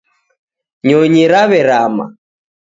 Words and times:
Nyonyi 0.87 1.23
raw'erama. 1.31 2.05